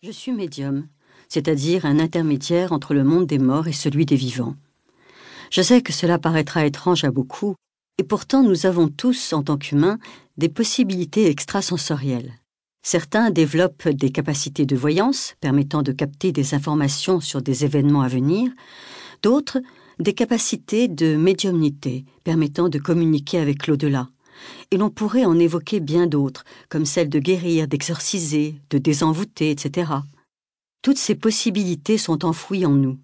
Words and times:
Je 0.00 0.12
suis 0.12 0.30
médium, 0.30 0.86
c'est-à-dire 1.28 1.84
un 1.84 1.98
intermédiaire 1.98 2.72
entre 2.72 2.94
le 2.94 3.02
monde 3.02 3.26
des 3.26 3.40
morts 3.40 3.66
et 3.66 3.72
celui 3.72 4.06
des 4.06 4.14
vivants. 4.14 4.54
Je 5.50 5.60
sais 5.60 5.82
que 5.82 5.92
cela 5.92 6.20
paraîtra 6.20 6.64
étrange 6.64 7.02
à 7.02 7.10
beaucoup, 7.10 7.56
et 7.98 8.04
pourtant 8.04 8.44
nous 8.44 8.64
avons 8.64 8.86
tous, 8.86 9.32
en 9.32 9.42
tant 9.42 9.56
qu'humains, 9.56 9.98
des 10.36 10.48
possibilités 10.48 11.26
extrasensorielles. 11.26 12.32
Certains 12.86 13.30
développent 13.30 13.88
des 13.88 14.10
capacités 14.10 14.66
de 14.66 14.76
voyance 14.76 15.34
permettant 15.40 15.82
de 15.82 15.90
capter 15.90 16.30
des 16.30 16.54
informations 16.54 17.18
sur 17.18 17.42
des 17.42 17.64
événements 17.64 18.02
à 18.02 18.08
venir, 18.08 18.52
d'autres 19.24 19.58
des 19.98 20.14
capacités 20.14 20.86
de 20.86 21.16
médiumnité 21.16 22.04
permettant 22.22 22.68
de 22.68 22.78
communiquer 22.78 23.38
avec 23.40 23.66
l'au-delà. 23.66 24.08
Et 24.70 24.76
l'on 24.76 24.90
pourrait 24.90 25.24
en 25.24 25.38
évoquer 25.38 25.80
bien 25.80 26.06
d'autres, 26.06 26.44
comme 26.68 26.86
celle 26.86 27.08
de 27.08 27.18
guérir, 27.18 27.68
d'exorciser, 27.68 28.56
de 28.70 28.78
désenvoûter, 28.78 29.50
etc. 29.50 29.92
Toutes 30.82 30.98
ces 30.98 31.14
possibilités 31.14 31.98
sont 31.98 32.24
enfouies 32.24 32.66
en 32.66 32.74
nous. 32.74 32.98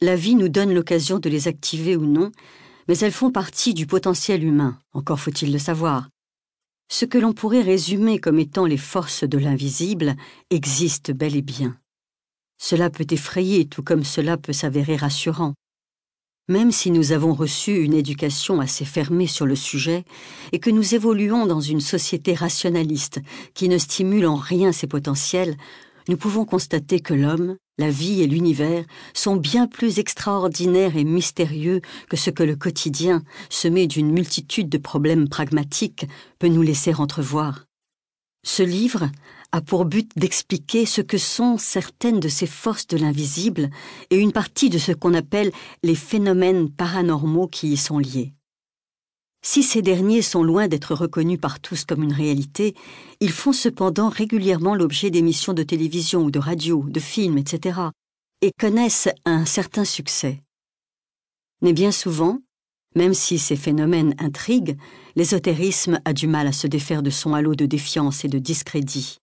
La 0.00 0.14
vie 0.14 0.34
nous 0.34 0.48
donne 0.48 0.72
l'occasion 0.72 1.18
de 1.18 1.28
les 1.28 1.48
activer 1.48 1.96
ou 1.96 2.06
non, 2.06 2.30
mais 2.86 2.98
elles 2.98 3.12
font 3.12 3.30
partie 3.30 3.74
du 3.74 3.86
potentiel 3.86 4.44
humain, 4.44 4.78
encore 4.92 5.20
faut-il 5.20 5.52
le 5.52 5.58
savoir. 5.58 6.08
Ce 6.90 7.04
que 7.04 7.18
l'on 7.18 7.32
pourrait 7.34 7.62
résumer 7.62 8.18
comme 8.18 8.38
étant 8.38 8.64
les 8.64 8.78
forces 8.78 9.24
de 9.24 9.38
l'invisible 9.38 10.16
existe 10.50 11.12
bel 11.12 11.36
et 11.36 11.42
bien. 11.42 11.76
Cela 12.58 12.90
peut 12.90 13.06
effrayer 13.10 13.66
tout 13.66 13.82
comme 13.82 14.04
cela 14.04 14.36
peut 14.36 14.54
s'avérer 14.54 14.96
rassurant. 14.96 15.54
Même 16.50 16.72
si 16.72 16.90
nous 16.90 17.12
avons 17.12 17.34
reçu 17.34 17.82
une 17.82 17.92
éducation 17.92 18.60
assez 18.60 18.86
fermée 18.86 19.26
sur 19.26 19.44
le 19.44 19.54
sujet 19.54 20.04
et 20.52 20.58
que 20.58 20.70
nous 20.70 20.94
évoluons 20.94 21.44
dans 21.44 21.60
une 21.60 21.82
société 21.82 22.32
rationaliste 22.32 23.20
qui 23.52 23.68
ne 23.68 23.76
stimule 23.76 24.26
en 24.26 24.36
rien 24.36 24.72
ses 24.72 24.86
potentiels, 24.86 25.58
nous 26.08 26.16
pouvons 26.16 26.46
constater 26.46 27.00
que 27.00 27.12
l'homme, 27.12 27.58
la 27.76 27.90
vie 27.90 28.22
et 28.22 28.26
l'univers 28.26 28.84
sont 29.12 29.36
bien 29.36 29.66
plus 29.66 29.98
extraordinaires 29.98 30.96
et 30.96 31.04
mystérieux 31.04 31.82
que 32.08 32.16
ce 32.16 32.30
que 32.30 32.42
le 32.42 32.56
quotidien, 32.56 33.22
semé 33.50 33.86
d'une 33.86 34.10
multitude 34.10 34.70
de 34.70 34.78
problèmes 34.78 35.28
pragmatiques, 35.28 36.06
peut 36.38 36.48
nous 36.48 36.62
laisser 36.62 36.94
entrevoir. 36.94 37.66
Ce 38.42 38.62
livre 38.62 39.10
a 39.52 39.60
pour 39.60 39.84
but 39.84 40.10
d'expliquer 40.16 40.86
ce 40.86 41.00
que 41.00 41.18
sont 41.18 41.58
certaines 41.58 42.20
de 42.20 42.28
ces 42.28 42.46
forces 42.46 42.86
de 42.86 42.96
l'invisible 42.96 43.70
et 44.10 44.16
une 44.16 44.32
partie 44.32 44.70
de 44.70 44.78
ce 44.78 44.92
qu'on 44.92 45.14
appelle 45.14 45.52
les 45.82 45.94
phénomènes 45.94 46.70
paranormaux 46.70 47.48
qui 47.48 47.72
y 47.72 47.76
sont 47.76 47.98
liés. 47.98 48.34
Si 49.42 49.62
ces 49.62 49.82
derniers 49.82 50.22
sont 50.22 50.42
loin 50.42 50.68
d'être 50.68 50.94
reconnus 50.94 51.40
par 51.40 51.60
tous 51.60 51.84
comme 51.84 52.02
une 52.02 52.12
réalité, 52.12 52.74
ils 53.20 53.30
font 53.30 53.52
cependant 53.52 54.08
régulièrement 54.08 54.74
l'objet 54.74 55.10
d'émissions 55.10 55.54
de 55.54 55.62
télévision 55.62 56.24
ou 56.24 56.30
de 56.30 56.38
radio, 56.38 56.84
de 56.86 57.00
films, 57.00 57.38
etc., 57.38 57.80
et 58.42 58.50
connaissent 58.58 59.08
un 59.24 59.44
certain 59.44 59.84
succès. 59.84 60.42
Mais 61.62 61.72
bien 61.72 61.92
souvent, 61.92 62.40
même 62.94 63.14
si 63.14 63.38
ces 63.38 63.56
phénomènes 63.56 64.14
intriguent, 64.18 64.76
l'ésotérisme 65.16 66.00
a 66.04 66.12
du 66.12 66.26
mal 66.26 66.46
à 66.46 66.52
se 66.52 66.66
défaire 66.66 67.02
de 67.02 67.10
son 67.10 67.34
halo 67.34 67.54
de 67.54 67.66
défiance 67.66 68.24
et 68.24 68.28
de 68.28 68.38
discrédit. 68.38 69.18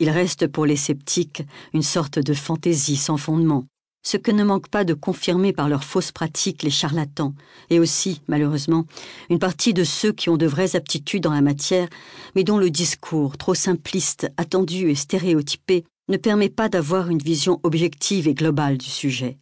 Il 0.00 0.10
reste 0.10 0.46
pour 0.48 0.66
les 0.66 0.76
sceptiques 0.76 1.42
une 1.72 1.82
sorte 1.82 2.18
de 2.18 2.34
fantaisie 2.34 2.96
sans 2.96 3.16
fondement, 3.16 3.66
ce 4.04 4.16
que 4.16 4.30
ne 4.30 4.44
manquent 4.44 4.68
pas 4.68 4.84
de 4.84 4.92
confirmer 4.92 5.52
par 5.52 5.68
leurs 5.68 5.84
fausses 5.84 6.12
pratiques 6.12 6.62
les 6.62 6.70
charlatans, 6.70 7.34
et 7.70 7.78
aussi, 7.78 8.20
malheureusement, 8.28 8.86
une 9.30 9.38
partie 9.38 9.72
de 9.72 9.84
ceux 9.84 10.12
qui 10.12 10.28
ont 10.28 10.36
de 10.36 10.46
vraies 10.46 10.76
aptitudes 10.76 11.22
dans 11.22 11.32
la 11.32 11.40
matière, 11.40 11.88
mais 12.34 12.44
dont 12.44 12.58
le 12.58 12.70
discours, 12.70 13.38
trop 13.38 13.54
simpliste, 13.54 14.30
attendu 14.36 14.90
et 14.90 14.94
stéréotypé, 14.94 15.84
ne 16.08 16.16
permet 16.18 16.50
pas 16.50 16.68
d'avoir 16.68 17.08
une 17.08 17.18
vision 17.18 17.60
objective 17.62 18.28
et 18.28 18.34
globale 18.34 18.76
du 18.76 18.90
sujet. 18.90 19.38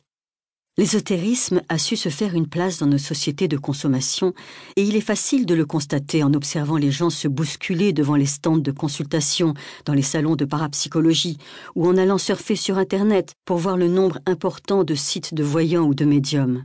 L'ésotérisme 0.79 1.61
a 1.69 1.77
su 1.77 1.97
se 1.97 2.09
faire 2.09 2.35
une 2.35 2.49
place 2.49 2.79
dans 2.79 2.87
nos 2.87 2.97
sociétés 2.97 3.47
de 3.47 3.59
consommation 3.59 4.33
et 4.77 4.83
il 4.83 4.97
est 4.97 5.03
facile 5.03 5.45
de 5.45 5.55
le 5.55 5.67
constater 5.67 6.23
en 6.23 6.33
observant 6.33 6.79
les 6.79 6.91
gens 6.91 7.11
se 7.11 7.29
bousculer 7.29 7.93
devant 7.93 8.15
les 8.15 8.25
stands 8.25 8.57
de 8.57 8.71
consultation 8.71 9.53
dans 9.85 9.93
les 9.93 10.01
salons 10.01 10.35
de 10.35 10.47
parapsychologie 10.47 11.37
ou 11.75 11.87
en 11.87 11.99
allant 11.99 12.17
surfer 12.17 12.57
sur 12.57 12.79
Internet 12.79 13.35
pour 13.45 13.59
voir 13.59 13.77
le 13.77 13.87
nombre 13.87 14.19
important 14.25 14.83
de 14.83 14.95
sites 14.95 15.35
de 15.35 15.43
voyants 15.43 15.85
ou 15.85 15.93
de 15.93 16.07
médiums. 16.07 16.65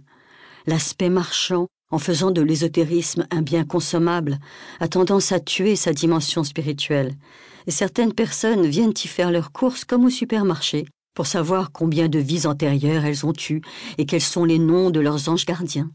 L'aspect 0.68 1.10
marchand, 1.10 1.68
en 1.92 2.00
faisant 2.00 2.32
de 2.32 2.42
l'ésotérisme 2.42 3.28
un 3.30 3.42
bien 3.42 3.66
consommable, 3.66 4.40
a 4.80 4.88
tendance 4.88 5.34
à 5.34 5.42
tuer 5.42 5.76
sa 5.76 5.92
dimension 5.92 6.46
spirituelle, 6.46 7.14
et 7.66 7.72
certaines 7.72 8.14
personnes 8.14 8.68
viennent 8.68 8.94
y 9.04 9.08
faire 9.10 9.32
leurs 9.32 9.52
courses 9.52 9.84
comme 9.84 10.06
au 10.06 10.10
supermarché 10.10 10.86
pour 11.18 11.26
savoir 11.26 11.72
combien 11.72 12.10
de 12.10 12.20
vies 12.20 12.46
antérieures 12.46 13.04
elles 13.04 13.26
ont 13.26 13.34
eues 13.50 13.62
et 13.98 14.06
quels 14.06 14.22
sont 14.22 14.46
les 14.46 14.60
noms 14.60 14.92
de 14.92 15.00
leurs 15.00 15.30
anges 15.30 15.48
gardiens. 15.48 15.90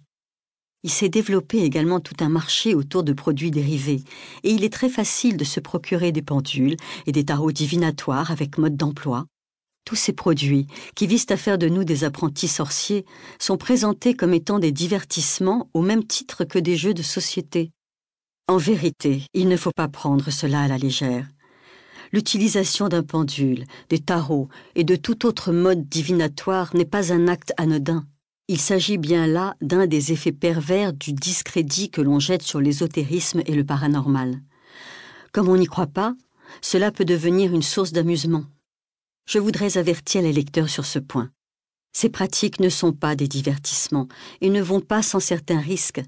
Il 0.83 0.91
s'est 0.91 1.09
développé 1.09 1.63
également 1.63 2.01
tout 2.01 2.17
un 2.19 2.29
marché 2.29 2.75
autour 2.75 3.05
de 3.05 3.13
produits 3.13 3.53
dérivés, 3.53 4.03
et 4.43 4.51
il 4.51 4.65
est 4.65 4.73
très 4.73 4.89
facile 4.89 5.37
de 5.37 5.45
se 5.45 5.61
procurer 5.61 6.11
des 6.11 6.23
pendules 6.23 6.77
et 7.07 7.13
des 7.13 7.25
tarots 7.25 7.53
divinatoires 7.53 8.33
avec 8.33 8.59
mode 8.59 8.77
d'emploi. 8.77 9.27
Tous 9.85 9.95
ces 9.95 10.13
produits, 10.13 10.67
qui 10.97 11.07
visent 11.07 11.31
à 11.31 11.37
faire 11.37 11.57
de 11.57 11.69
nous 11.69 11.85
des 11.85 12.03
apprentis 12.03 12.49
sorciers, 12.49 13.05
sont 13.39 13.57
présentés 13.57 14.15
comme 14.15 14.35
étant 14.35 14.59
des 14.59 14.73
divertissements 14.73 15.71
au 15.73 15.83
même 15.83 16.05
titre 16.05 16.43
que 16.43 16.59
des 16.59 16.77
jeux 16.77 16.95
de 16.95 17.03
société. 17.03 17.71
En 18.49 18.57
vérité, 18.57 19.23
il 19.35 19.47
ne 19.47 19.57
faut 19.57 19.71
pas 19.71 19.87
prendre 19.87 20.31
cela 20.31 20.63
à 20.63 20.67
la 20.67 20.79
légère 20.79 21.29
l'utilisation 22.13 22.89
d'un 22.89 23.03
pendule, 23.03 23.65
des 23.89 23.99
tarots 23.99 24.49
et 24.75 24.85
de 24.85 24.97
tout 24.97 25.27
autre 25.27 25.53
mode 25.53 25.89
divinatoire 25.89 26.75
n'est 26.75 26.85
pas 26.85 27.13
un 27.13 27.29
acte 27.29 27.53
anodin. 27.57 28.07
Il 28.49 28.61
s'agit 28.61 28.99
bien 28.99 29.27
là 29.27 29.57
d'un 29.61 29.87
des 29.87 30.13
effets 30.13 30.33
pervers 30.33 30.93
du 30.93 31.13
discrédit 31.13 31.91
que 31.91 32.03
l'on 32.03 32.19
jette 32.19 32.43
sur 32.43 32.61
l'ésotérisme 32.61 33.43
et 33.47 33.55
le 33.55 33.65
paranormal. 33.65 34.41
Comme 35.33 35.49
on 35.49 35.57
n'y 35.57 35.67
croit 35.67 35.87
pas, 35.87 36.15
cela 36.61 36.91
peut 36.91 37.05
devenir 37.05 37.55
une 37.55 37.63
source 37.63 37.93
d'amusement. 37.93 38.45
Je 39.27 39.39
voudrais 39.39 39.79
avertir 39.79 40.23
les 40.23 40.33
lecteurs 40.33 40.69
sur 40.69 40.85
ce 40.85 40.99
point. 40.99 41.31
Ces 41.93 42.09
pratiques 42.09 42.61
ne 42.61 42.69
sont 42.69 42.93
pas 42.93 43.17
des 43.17 43.29
divertissements 43.29 44.09
et 44.41 44.51
ne 44.51 44.61
vont 44.61 44.81
pas 44.81 45.03
sans 45.03 45.21
certains 45.21 45.61
risques, 45.61 46.03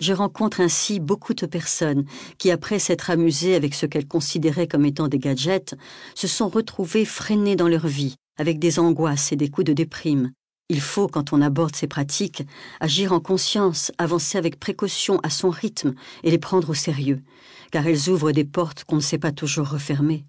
je 0.00 0.12
rencontre 0.12 0.60
ainsi 0.60 1.00
beaucoup 1.00 1.34
de 1.34 1.46
personnes 1.46 2.04
qui, 2.38 2.50
après 2.50 2.78
s'être 2.78 3.10
amusées 3.10 3.54
avec 3.54 3.74
ce 3.74 3.86
qu'elles 3.86 4.06
considéraient 4.06 4.68
comme 4.68 4.84
étant 4.84 5.08
des 5.08 5.18
gadgets, 5.18 5.74
se 6.14 6.26
sont 6.26 6.48
retrouvées 6.48 7.04
freinées 7.04 7.56
dans 7.56 7.68
leur 7.68 7.86
vie, 7.86 8.16
avec 8.38 8.58
des 8.58 8.78
angoisses 8.78 9.32
et 9.32 9.36
des 9.36 9.48
coups 9.48 9.66
de 9.66 9.72
déprime. 9.72 10.32
Il 10.68 10.80
faut, 10.80 11.06
quand 11.06 11.32
on 11.32 11.40
aborde 11.40 11.76
ces 11.76 11.86
pratiques, 11.86 12.42
agir 12.80 13.12
en 13.12 13.20
conscience, 13.20 13.92
avancer 13.98 14.36
avec 14.36 14.58
précaution 14.58 15.20
à 15.22 15.30
son 15.30 15.48
rythme 15.48 15.94
et 16.24 16.30
les 16.30 16.38
prendre 16.38 16.70
au 16.70 16.74
sérieux, 16.74 17.22
car 17.70 17.86
elles 17.86 18.10
ouvrent 18.10 18.32
des 18.32 18.44
portes 18.44 18.84
qu'on 18.84 18.96
ne 18.96 19.00
sait 19.00 19.18
pas 19.18 19.32
toujours 19.32 19.68
refermer. 19.68 20.24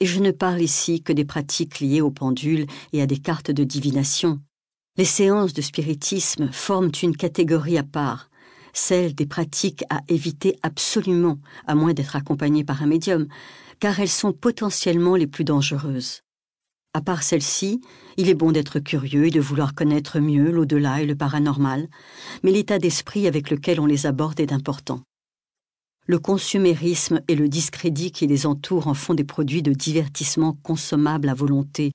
Et 0.00 0.06
je 0.06 0.20
ne 0.20 0.30
parle 0.30 0.62
ici 0.62 1.02
que 1.02 1.12
des 1.12 1.24
pratiques 1.24 1.80
liées 1.80 2.00
aux 2.00 2.10
pendules 2.10 2.66
et 2.92 3.02
à 3.02 3.06
des 3.06 3.18
cartes 3.18 3.50
de 3.50 3.62
divination. 3.62 4.40
Les 4.96 5.04
séances 5.04 5.52
de 5.52 5.62
spiritisme 5.62 6.50
forment 6.50 6.92
une 7.02 7.16
catégorie 7.16 7.78
à 7.78 7.82
part, 7.82 8.30
celle 8.74 9.14
des 9.14 9.24
pratiques 9.24 9.84
à 9.88 10.00
éviter 10.08 10.58
absolument, 10.62 11.38
à 11.66 11.74
moins 11.74 11.94
d'être 11.94 12.16
accompagné 12.16 12.64
par 12.64 12.82
un 12.82 12.86
médium, 12.86 13.26
car 13.80 13.98
elles 14.00 14.08
sont 14.08 14.32
potentiellement 14.32 15.16
les 15.16 15.26
plus 15.26 15.44
dangereuses. 15.44 16.20
À 16.92 17.00
part 17.00 17.22
celles-ci, 17.22 17.80
il 18.16 18.28
est 18.28 18.34
bon 18.34 18.52
d'être 18.52 18.78
curieux 18.78 19.26
et 19.26 19.30
de 19.30 19.40
vouloir 19.40 19.74
connaître 19.74 20.20
mieux 20.20 20.50
l'au-delà 20.50 21.00
et 21.00 21.06
le 21.06 21.16
paranormal, 21.16 21.88
mais 22.42 22.52
l'état 22.52 22.78
d'esprit 22.78 23.26
avec 23.26 23.50
lequel 23.50 23.80
on 23.80 23.86
les 23.86 24.06
aborde 24.06 24.38
est 24.38 24.52
important. 24.52 25.00
Le 26.06 26.18
consumérisme 26.18 27.22
et 27.28 27.34
le 27.34 27.48
discrédit 27.48 28.12
qui 28.12 28.26
les 28.26 28.46
entourent 28.46 28.88
en 28.88 28.94
font 28.94 29.14
des 29.14 29.24
produits 29.24 29.62
de 29.62 29.72
divertissement 29.72 30.56
consommables 30.62 31.30
à 31.30 31.34
volonté, 31.34 31.92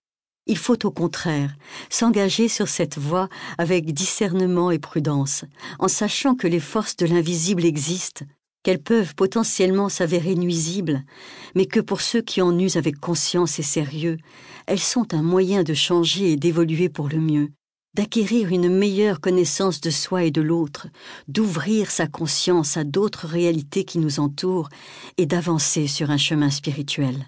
il 0.49 0.57
faut 0.57 0.83
au 0.85 0.91
contraire 0.91 1.55
s'engager 1.89 2.47
sur 2.47 2.67
cette 2.67 2.97
voie 2.97 3.29
avec 3.59 3.93
discernement 3.93 4.71
et 4.71 4.79
prudence, 4.79 5.45
en 5.77 5.87
sachant 5.87 6.35
que 6.35 6.47
les 6.47 6.59
forces 6.59 6.97
de 6.97 7.05
l'invisible 7.05 7.63
existent, 7.63 8.25
qu'elles 8.63 8.81
peuvent 8.81 9.13
potentiellement 9.13 9.89
s'avérer 9.89 10.33
nuisibles, 10.33 11.03
mais 11.55 11.67
que 11.67 11.79
pour 11.79 12.01
ceux 12.01 12.21
qui 12.21 12.41
en 12.41 12.57
usent 12.57 12.77
avec 12.77 12.99
conscience 12.99 13.59
et 13.59 13.63
sérieux, 13.63 14.17
elles 14.65 14.79
sont 14.79 15.13
un 15.13 15.21
moyen 15.21 15.61
de 15.63 15.75
changer 15.75 16.31
et 16.31 16.35
d'évoluer 16.35 16.89
pour 16.89 17.09
le 17.09 17.19
mieux, 17.19 17.51
d'acquérir 17.95 18.49
une 18.49 18.69
meilleure 18.75 19.21
connaissance 19.21 19.81
de 19.81 19.91
soi 19.91 20.23
et 20.23 20.31
de 20.31 20.41
l'autre, 20.41 20.87
d'ouvrir 21.27 21.91
sa 21.91 22.07
conscience 22.07 22.75
à 22.75 22.83
d'autres 22.83 23.27
réalités 23.27 23.83
qui 23.83 23.99
nous 23.99 24.19
entourent 24.19 24.69
et 25.17 25.27
d'avancer 25.27 25.85
sur 25.85 26.09
un 26.09 26.17
chemin 26.17 26.49
spirituel. 26.49 27.27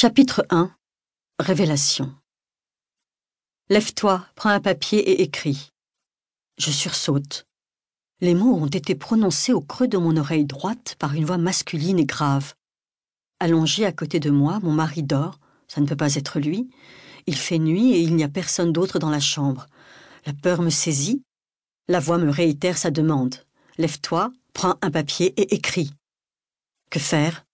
Chapitre 0.00 0.46
1 0.50 0.70
Révélation 1.40 2.14
Lève-toi, 3.68 4.24
prends 4.36 4.50
un 4.50 4.60
papier 4.60 5.00
et 5.00 5.22
écris. 5.22 5.70
Je 6.56 6.70
sursaute. 6.70 7.48
Les 8.20 8.34
mots 8.34 8.54
ont 8.54 8.68
été 8.68 8.94
prononcés 8.94 9.52
au 9.52 9.60
creux 9.60 9.88
de 9.88 9.98
mon 9.98 10.16
oreille 10.16 10.44
droite 10.44 10.94
par 11.00 11.14
une 11.14 11.24
voix 11.24 11.36
masculine 11.36 11.98
et 11.98 12.04
grave. 12.04 12.54
Allongé 13.40 13.86
à 13.86 13.90
côté 13.90 14.20
de 14.20 14.30
moi, 14.30 14.60
mon 14.62 14.70
mari 14.70 15.02
dort, 15.02 15.40
ça 15.66 15.80
ne 15.80 15.86
peut 15.86 15.96
pas 15.96 16.14
être 16.14 16.38
lui. 16.38 16.70
Il 17.26 17.34
fait 17.34 17.58
nuit 17.58 17.90
et 17.90 18.00
il 18.00 18.14
n'y 18.14 18.22
a 18.22 18.28
personne 18.28 18.72
d'autre 18.72 19.00
dans 19.00 19.10
la 19.10 19.18
chambre. 19.18 19.66
La 20.26 20.32
peur 20.32 20.62
me 20.62 20.70
saisit. 20.70 21.24
La 21.88 21.98
voix 21.98 22.18
me 22.18 22.30
réitère 22.30 22.78
sa 22.78 22.92
demande. 22.92 23.34
Lève-toi, 23.78 24.32
prends 24.52 24.76
un 24.80 24.92
papier 24.92 25.34
et 25.36 25.56
écris. 25.56 25.90
Que 26.88 27.00
faire? 27.00 27.44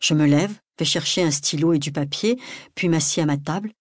Je 0.00 0.14
me 0.14 0.24
lève, 0.24 0.58
vais 0.78 0.84
chercher 0.84 1.22
un 1.22 1.30
stylo 1.30 1.72
et 1.72 1.78
du 1.78 1.92
papier, 1.92 2.38
puis 2.74 2.88
m'assieds 2.88 3.22
à 3.22 3.26
ma 3.26 3.36
table. 3.36 3.72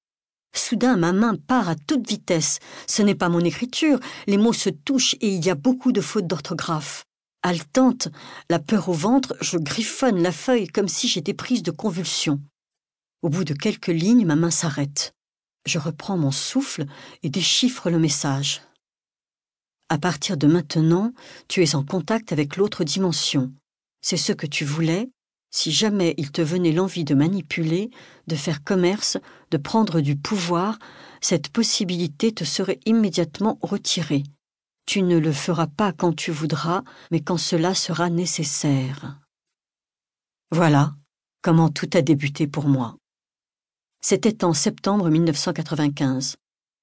Soudain, 0.54 0.98
ma 0.98 1.14
main 1.14 1.36
part 1.36 1.70
à 1.70 1.76
toute 1.76 2.08
vitesse. 2.08 2.60
Ce 2.88 3.02
n'est 3.02 3.16
pas 3.16 3.30
mon 3.30 3.40
écriture, 3.40 4.00
les 4.28 4.38
mots 4.38 4.54
se 4.54 4.70
touchent 4.70 5.16
et 5.22 5.30
il 5.34 5.46
y 5.46 5.50
a 5.50 5.56
beaucoup 5.56 5.92
de 5.92 6.02
fautes 6.02 6.28
d'orthographe. 6.28 7.06
Haletante, 7.44 8.10
la 8.50 8.60
peur 8.60 8.90
au 8.90 8.94
ventre, 8.94 9.36
je 9.42 9.58
griffonne 9.58 10.22
la 10.22 10.32
feuille 10.32 10.68
comme 10.68 10.88
si 10.88 11.08
j'étais 11.08 11.34
prise 11.34 11.64
de 11.64 11.72
convulsions. 11.72 12.42
Au 13.22 13.30
bout 13.30 13.46
de 13.46 13.54
quelques 13.54 13.88
lignes, 13.88 14.26
ma 14.26 14.36
main 14.36 14.52
s'arrête. 14.52 15.14
Je 15.66 15.80
reprends 15.80 16.18
mon 16.18 16.32
souffle 16.32 16.86
et 17.24 17.30
déchiffre 17.30 17.90
le 17.90 18.00
message. 18.00 18.62
À 19.90 19.98
partir 19.98 20.38
de 20.38 20.48
maintenant, 20.48 21.14
tu 21.48 21.64
es 21.64 21.76
en 21.76 21.84
contact 21.84 22.32
avec 22.32 22.58
l'autre 22.58 22.84
dimension. 22.84 23.52
C'est 24.02 24.18
ce 24.18 24.34
que 24.34 24.48
tu 24.48 24.66
voulais, 24.66 25.10
si 25.52 25.72
jamais 25.72 26.16
il 26.18 26.32
te 26.32 26.42
venait 26.42 26.72
l'envie 26.72 27.04
de 27.04 27.14
manipuler, 27.14 27.92
de 28.28 28.36
faire 28.36 28.64
commerce, 28.64 29.18
de 29.52 29.58
prendre 29.58 30.02
du 30.02 30.16
pouvoir, 30.16 30.80
cette 31.20 31.50
possibilité 31.50 32.32
te 32.32 32.44
serait 32.44 32.80
immédiatement 32.86 33.60
retirée. 33.62 34.24
Tu 34.86 35.04
ne 35.04 35.18
le 35.18 35.32
feras 35.32 35.68
pas 35.68 35.94
quand 35.94 36.16
tu 36.16 36.32
voudras, 36.32 36.84
mais 37.12 37.20
quand 37.20 37.38
cela 37.38 37.76
sera 37.76 38.10
nécessaire. 38.10 39.20
Voilà 40.52 40.94
comment 41.42 41.70
tout 41.70 41.90
a 41.94 42.02
débuté 42.02 42.48
pour 42.48 42.68
moi. 42.68 42.98
C'était 44.00 44.44
en 44.44 44.54
septembre 44.54 45.10
1995, 45.10 46.38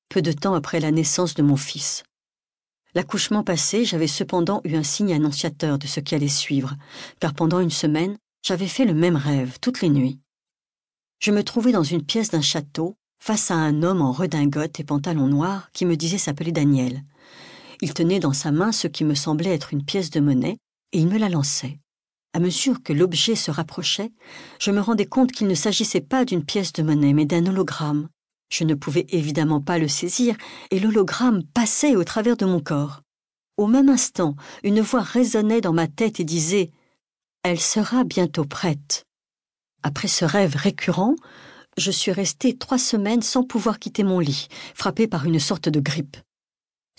peu 0.09 0.23
de 0.23 0.33
temps 0.33 0.55
après 0.55 0.81
la 0.81 0.91
naissance 0.91 1.35
de 1.35 1.43
mon 1.43 1.57
fils. 1.57 2.03
L'accouchement 2.95 3.45
passé, 3.45 3.85
j'avais 3.85 4.09
cependant 4.09 4.61
eu 4.65 4.75
un 4.77 4.83
signe 4.83 5.13
annonciateur 5.13 5.79
de 5.79 5.87
ce 5.87 6.01
qui 6.01 6.15
allait 6.15 6.29
suivre, 6.29 6.77
car 7.21 7.35
pendant 7.35 7.61
une 7.61 7.71
semaine, 7.71 8.17
j'avais 8.43 8.67
fait 8.67 8.85
le 8.85 8.95
même 8.95 9.17
rêve 9.17 9.59
toutes 9.61 9.81
les 9.81 9.89
nuits. 9.89 10.21
Je 11.21 11.31
me 11.31 11.43
trouvais 11.43 11.73
dans 11.73 11.83
une 11.83 12.05
pièce 12.05 12.31
d'un 12.31 12.43
château, 12.43 12.97
face 13.19 13.51
à 13.51 13.55
un 13.55 13.83
homme 13.83 14.01
en 14.01 14.13
redingote 14.13 14.79
et 14.79 14.85
pantalon 14.85 15.27
noir 15.27 15.71
qui 15.73 15.85
me 15.85 15.97
disait 15.97 16.19
s'appeler 16.19 16.53
Daniel. 16.53 17.03
Il 17.81 17.95
tenait 17.95 18.21
dans 18.21 18.33
sa 18.33 18.53
main 18.53 18.73
ce 18.73 18.87
qui 18.87 19.05
me 19.05 19.15
semblait 19.15 19.55
être 19.55 19.73
une 19.73 19.85
pièce 19.85 20.11
de 20.11 20.21
monnaie, 20.21 20.59
et 20.93 21.01
il 21.01 21.09
me 21.09 21.19
la 21.19 21.29
lançait. 21.29 21.79
À 22.35 22.41
mesure 22.41 22.83
que 22.83 22.93
l'objet 22.93 23.35
se 23.35 23.51
rapprochait, 23.51 24.13
je 24.61 24.71
me 24.71 24.81
rendais 24.81 25.07
compte 25.07 25.33
qu'il 25.33 25.47
ne 25.47 25.55
s'agissait 25.55 26.01
pas 26.01 26.25
d'une 26.25 26.45
pièce 26.45 26.73
de 26.73 26.83
monnaie, 26.83 27.13
mais 27.13 27.25
d'un 27.25 27.47
hologramme. 27.47 28.09
Je 28.51 28.65
ne 28.65 28.75
pouvais 28.75 29.07
évidemment 29.11 29.61
pas 29.61 29.79
le 29.79 29.89
saisir, 29.89 30.37
et 30.71 30.79
l'hologramme 30.79 31.43
passait 31.55 31.97
au 31.97 32.05
travers 32.05 32.37
de 32.37 32.47
mon 32.47 32.61
corps. 32.61 33.03
Au 33.57 33.67
même 33.67 33.89
instant, 33.89 34.37
une 34.63 34.81
voix 34.81 35.03
résonnait 35.03 35.61
dans 35.61 35.73
ma 35.73 35.89
tête 35.89 36.21
et 36.21 36.25
disait 36.25 36.71
Elle 37.51 37.61
sera 37.61 38.05
bientôt 38.05 38.45
prête. 38.45 39.07
Après 39.83 40.07
ce 40.07 40.27
rêve 40.27 40.55
récurrent, 40.55 41.17
je 41.79 41.91
suis 41.91 42.13
restée 42.13 42.59
trois 42.59 42.77
semaines 42.77 43.23
sans 43.23 43.43
pouvoir 43.43 43.79
quitter 43.79 44.03
mon 44.05 44.21
lit, 44.21 44.49
frappée 44.75 45.09
par 45.09 45.25
une 45.25 45.41
sorte 45.41 45.71
de 45.71 45.81
grippe. 45.81 46.19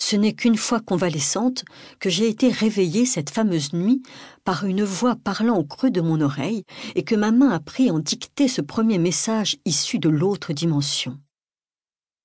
Ce 0.02 0.16
n'est 0.16 0.32
qu'une 0.32 0.56
fois 0.56 0.80
convalescente 0.80 1.64
que 2.00 2.10
j'ai 2.10 2.28
été 2.28 2.48
réveillée 2.48 3.06
cette 3.06 3.30
fameuse 3.30 3.74
nuit 3.74 4.02
par 4.42 4.64
une 4.64 4.82
voix 4.82 5.14
parlant 5.14 5.56
au 5.56 5.62
creux 5.62 5.92
de 5.92 6.00
mon 6.00 6.20
oreille 6.20 6.64
et 6.96 7.04
que 7.04 7.14
ma 7.14 7.30
main 7.30 7.50
a 7.50 7.60
pris 7.60 7.88
en 7.92 8.00
dicter 8.00 8.48
ce 8.48 8.60
premier 8.60 8.98
message 8.98 9.56
issu 9.64 10.00
de 10.00 10.08
l'autre 10.08 10.52
dimension. 10.52 11.16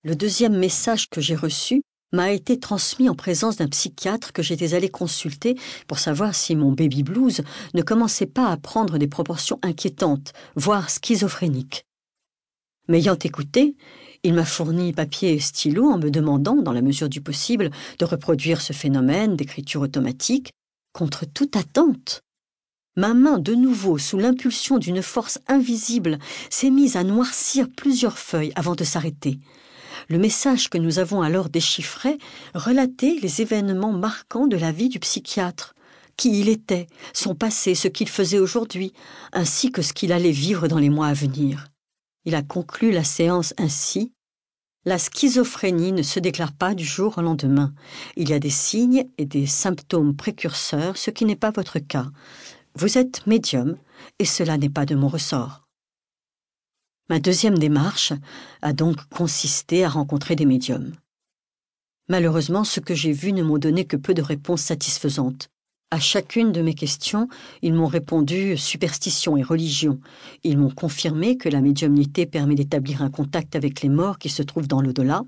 Le 0.04 0.16
deuxième 0.16 0.57
message 0.57 1.12
que 1.12 1.22
j'ai 1.22 1.36
reçu 1.36 1.83
m'a 2.15 2.31
été 2.31 2.59
transmis 2.59 3.09
en 3.09 3.15
présence 3.15 3.57
d'un 3.57 3.67
psychiatre 3.67 4.33
que 4.33 4.41
j'étais 4.41 4.73
allé 4.73 4.89
consulter 4.89 5.56
pour 5.88 6.00
savoir 6.00 6.33
si 6.33 6.56
mon 6.56 6.71
baby 6.71 7.03
blues 7.03 7.41
ne 7.73 7.81
commençait 7.81 8.25
pas 8.25 8.47
à 8.47 8.57
prendre 8.57 8.97
des 8.97 9.07
proportions 9.07 9.59
inquiétantes, 9.62 10.33
voire 10.56 10.89
schizophréniques. 10.89 11.85
M'ayant 12.88 13.17
écouté, 13.17 13.75
il 14.23 14.33
m'a 14.33 14.45
fourni 14.45 14.94
papier 14.94 15.33
et 15.33 15.39
stylo 15.39 15.89
en 15.89 15.97
me 15.97 16.09
demandant, 16.09 16.56
dans 16.56 16.71
la 16.71 16.81
mesure 16.81 17.09
du 17.09 17.21
possible, 17.21 17.69
de 18.00 18.06
reproduire 18.06 18.62
ce 18.62 18.73
phénomène 18.73 19.35
d'écriture 19.35 19.81
automatique, 19.81 20.51
contre 20.94 21.25
toute 21.25 21.56
attente. 21.56 22.21
Ma 22.95 23.13
main, 23.13 23.39
de 23.39 23.53
nouveau, 23.53 23.97
sous 23.97 24.17
l'impulsion 24.17 24.77
d'une 24.77 25.01
force 25.01 25.39
invisible, 25.47 26.17
s'est 26.50 26.69
mise 26.69 26.95
à 26.95 27.03
noircir 27.03 27.67
plusieurs 27.75 28.17
feuilles 28.17 28.53
avant 28.56 28.75
de 28.75 28.85
s'arrêter. 28.85 29.39
Le 30.07 30.19
message 30.19 30.69
que 30.69 30.78
nous 30.78 31.00
avons 31.00 31.22
alors 31.22 31.50
déchiffré 31.50 32.18
relatait 32.54 33.18
les 33.22 33.42
événements 33.42 33.94
marquants 33.94 34.48
de 34.48 34.57
la 34.57 34.72
vie 34.72 34.90
du 34.90 35.00
psychiatre, 35.00 35.74
qui 36.16 36.40
il 36.40 36.50
était, 36.50 36.88
son 37.13 37.36
passé, 37.36 37.75
ce 37.75 37.88
qu'il 37.88 38.07
faisait 38.07 38.40
aujourd'hui, 38.40 38.94
ainsi 39.34 39.72
que 39.72 39.81
ce 39.81 39.94
qu'il 39.94 40.12
allait 40.12 40.31
vivre 40.31 40.68
dans 40.68 40.78
les 40.78 40.90
mois 40.90 41.07
à 41.07 41.13
venir. 41.13 41.68
Il 42.25 42.36
a 42.36 42.44
conclu 42.44 42.92
la 42.92 43.04
séance 43.04 43.54
ainsi. 43.57 44.13
La 44.86 45.00
schizophrénie 45.00 45.92
ne 45.92 46.04
se 46.04 46.19
déclare 46.19 46.54
pas 46.54 46.75
du 46.75 46.86
jour 46.86 47.18
au 47.18 47.22
lendemain. 47.22 47.74
Il 48.16 48.30
y 48.30 48.34
a 48.34 48.40
des 48.40 48.51
signes 48.51 49.08
et 49.18 49.25
des 49.25 49.48
symptômes 49.48 50.16
précurseurs, 50.16 50.98
ce 50.98 51.10
qui 51.10 51.25
n'est 51.25 51.36
pas 51.36 51.51
votre 51.51 51.80
cas. 51.80 52.08
Vous 52.75 52.98
êtes 52.98 53.25
médium, 53.25 53.78
et 54.19 54.25
cela 54.25 54.58
n'est 54.58 54.69
pas 54.69 54.86
de 54.86 54.94
mon 54.94 55.08
ressort. 55.08 55.64
Ma 57.10 57.19
deuxième 57.19 57.57
démarche 57.57 58.13
a 58.63 58.74
donc 58.74 58.98
consisté 59.10 59.86
à 59.86 59.90
rencontrer 59.90 60.36
des 60.36 60.46
médiums. 60.46 60.94
Malheureusement, 62.07 62.63
ce 62.63 62.80
que 62.80 62.96
j'ai 62.96 63.12
vu 63.12 63.31
ne 63.31 63.44
m'ont 63.44 63.60
donné 63.60 63.86
que 63.86 63.96
peu 63.96 64.13
de 64.13 64.24
réponses 64.24 64.62
satisfaisantes. 64.62 65.50
À 65.92 66.00
chacune 66.00 66.52
de 66.52 66.62
mes 66.62 66.74
questions, 66.74 67.28
ils 67.62 67.74
m'ont 67.74 67.86
répondu 67.86 68.57
superstition 68.57 69.38
et 69.38 69.44
religion. 69.44 70.00
Ils 70.44 70.57
m'ont 70.57 70.72
confirmé 70.72 71.38
que 71.38 71.48
la 71.48 71.62
médiumnité 71.62 72.25
permet 72.25 72.56
d'établir 72.56 73.04
un 73.04 73.12
contact 73.12 73.56
avec 73.56 73.81
les 73.81 73.90
morts 73.90 74.18
qui 74.18 74.30
se 74.30 74.42
trouvent 74.42 74.68
dans 74.68 74.81
l'au-delà. 74.81 75.22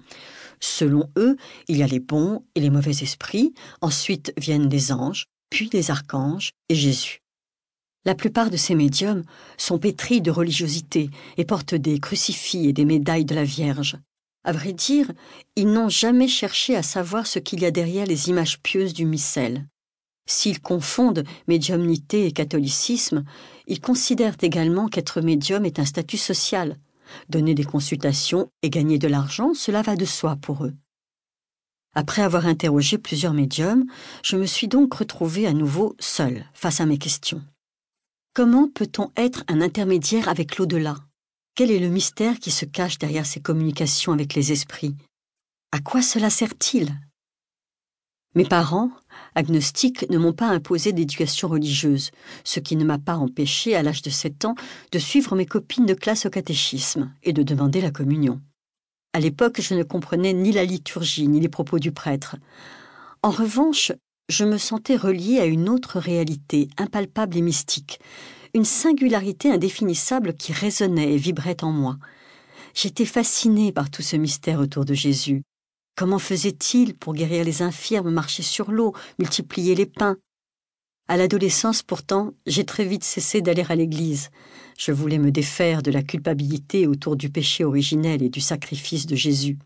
Selon 0.60 1.10
eux, 1.16 1.38
il 1.68 1.78
y 1.78 1.84
a 1.84 1.88
les 1.88 2.00
bons 2.00 2.44
et 2.56 2.60
les 2.60 2.72
mauvais 2.72 2.90
esprits, 2.90 3.54
ensuite 3.82 4.34
viennent 4.36 4.70
les 4.70 4.92
anges, 4.92 5.28
puis 5.52 5.70
les 5.72 5.92
archanges 5.92 6.50
et 6.70 6.76
Jésus. 6.76 7.22
La 8.06 8.16
plupart 8.16 8.50
de 8.50 8.58
ces 8.58 8.76
médiums 8.76 9.24
sont 9.58 9.80
pétris 9.80 10.22
de 10.22 10.32
religiosité 10.32 11.10
et 11.38 11.46
portent 11.46 11.76
des 11.76 12.00
crucifix 12.00 12.68
et 12.68 12.74
des 12.74 12.86
médailles 12.86 13.26
de 13.26 13.36
la 13.36 13.44
Vierge. 13.44 13.98
À 14.44 14.54
vrai 14.54 14.72
dire, 14.72 15.12
ils 15.58 15.68
n'ont 15.68 15.90
jamais 15.90 16.30
cherché 16.30 16.76
à 16.76 16.84
savoir 16.84 17.28
ce 17.28 17.40
qu'il 17.40 17.62
y 17.62 17.66
a 17.66 17.72
derrière 17.72 18.06
les 18.06 18.30
images 18.30 18.62
pieuses 18.62 18.94
du 18.94 19.06
missel. 19.06 19.68
S'ils 20.26 20.62
confondent 20.62 21.24
médiumnité 21.48 22.26
et 22.26 22.32
catholicisme, 22.32 23.24
ils 23.66 23.82
considèrent 23.82 24.38
également 24.42 24.88
qu'être 24.88 25.22
médium 25.22 25.66
est 25.66 25.80
un 25.80 25.86
statut 25.86 26.18
social. 26.18 26.78
Donner 27.30 27.56
des 27.56 27.64
consultations 27.64 28.50
et 28.62 28.70
gagner 28.70 29.00
de 29.00 29.08
l'argent, 29.08 29.54
cela 29.54 29.82
va 29.82 29.96
de 29.96 30.06
soi 30.06 30.36
pour 30.36 30.66
eux. 30.66 30.74
Après 31.94 32.22
avoir 32.22 32.46
interrogé 32.46 32.98
plusieurs 32.98 33.34
médiums, 33.34 33.86
je 34.24 34.36
me 34.36 34.46
suis 34.46 34.68
donc 34.68 34.94
retrouvée 34.94 35.48
à 35.48 35.54
nouveau 35.54 35.96
seule 36.00 36.46
face 36.54 36.80
à 36.80 36.86
mes 36.86 36.98
questions. 36.98 37.42
Comment 38.38 38.68
peut-on 38.68 39.10
être 39.16 39.44
un 39.48 39.62
intermédiaire 39.62 40.30
avec 40.30 40.60
l'au-delà? 40.60 40.98
Quel 41.56 41.72
est 41.72 41.80
le 41.80 41.88
mystère 41.88 42.38
qui 42.38 42.52
se 42.52 42.66
cache 42.66 43.00
derrière 43.00 43.26
ces 43.26 43.42
communications 43.42 44.14
avec 44.14 44.36
les 44.36 44.52
esprits? 44.52 44.96
À 45.72 45.80
quoi 45.80 46.04
cela 46.04 46.30
sert-il? 46.30 46.94
Mes 48.36 48.46
parents, 48.46 48.92
agnostiques, 49.34 50.08
ne 50.12 50.20
m'ont 50.20 50.34
pas 50.34 50.50
imposé 50.50 50.94
d'éducation 50.94 51.48
religieuse, 51.48 52.12
ce 52.44 52.60
qui 52.60 52.76
ne 52.76 52.86
m'a 52.86 53.00
pas 53.00 53.18
empêché, 53.18 53.76
à 53.76 53.82
l'âge 53.82 54.04
de 54.04 54.12
sept 54.12 54.46
ans, 54.46 54.54
de 54.92 55.00
suivre 55.00 55.36
mes 55.36 55.48
copines 55.48 55.88
de 55.88 55.96
classe 55.96 56.28
au 56.28 56.30
catéchisme 56.30 57.12
et 57.24 57.34
de 57.34 57.42
demander 57.42 57.82
la 57.82 57.90
communion. 57.90 58.40
À 59.14 59.20
l'époque, 59.20 59.62
je 59.62 59.74
ne 59.74 59.82
comprenais 59.82 60.34
ni 60.34 60.52
la 60.52 60.64
liturgie 60.64 61.28
ni 61.28 61.40
les 61.40 61.50
propos 61.50 61.80
du 61.80 61.92
prêtre. 61.92 62.36
En 63.24 63.32
revanche, 63.32 63.94
je 64.30 64.44
me 64.44 64.58
sentais 64.58 64.96
relié 64.96 65.40
à 65.40 65.46
une 65.46 65.70
autre 65.70 66.00
réalité, 66.00 66.70
impalpable 66.78 67.38
et 67.38 67.42
mystique, 67.42 68.00
une 68.54 68.66
singularité 68.66 69.52
indéfinissable 69.52 70.34
qui 70.34 70.52
résonnait 70.52 71.14
et 71.14 71.18
vibrait 71.18 71.64
en 71.64 71.72
moi. 71.72 71.98
J'étais 72.74 73.06
fasciné 73.06 73.72
par 73.72 73.90
tout 73.90 74.02
ce 74.02 74.16
mystère 74.18 74.60
autour 74.60 74.86
de 74.86 74.94
Jésus. 74.94 75.44
Comment 75.96 76.20
faisait-il 76.20 76.94
pour 76.94 77.14
guérir 77.14 77.44
les 77.44 77.62
infirmes, 77.62 78.12
marcher 78.12 78.44
sur 78.44 78.72
l'eau, 78.72 78.94
multiplier 79.18 79.76
les 79.76 79.88
pains? 79.88 80.18
À 81.08 81.16
l'adolescence, 81.16 81.82
pourtant, 81.82 82.34
j'ai 82.46 82.66
très 82.66 82.84
vite 82.84 83.06
cessé 83.06 83.42
d'aller 83.42 83.66
à 83.70 83.76
l'église. 83.76 84.30
Je 84.78 84.92
voulais 84.92 85.20
me 85.20 85.32
défaire 85.32 85.82
de 85.82 85.90
la 85.90 86.04
culpabilité 86.04 86.86
autour 86.86 87.16
du 87.16 87.30
péché 87.30 87.64
originel 87.64 88.22
et 88.22 88.30
du 88.30 88.42
sacrifice 88.42 89.08
de 89.08 89.16
Jésus. 89.16 89.58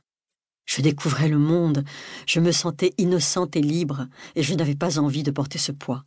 Je 0.73 0.79
découvrais 0.79 1.27
le 1.27 1.37
monde, 1.37 1.83
je 2.25 2.39
me 2.39 2.53
sentais 2.53 2.93
innocente 2.97 3.57
et 3.57 3.61
libre, 3.61 4.07
et 4.35 4.41
je 4.41 4.53
n'avais 4.53 4.75
pas 4.75 4.99
envie 4.99 5.21
de 5.21 5.29
porter 5.29 5.57
ce 5.57 5.73
poids. 5.73 6.05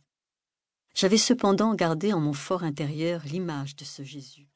J'avais 0.95 1.19
cependant 1.19 1.75
gardé 1.75 2.13
en 2.13 2.19
mon 2.19 2.33
fort 2.33 2.63
intérieur 2.63 3.21
l'image 3.25 3.75
de 3.75 3.83
ce 3.83 4.01
Jésus. 4.01 4.49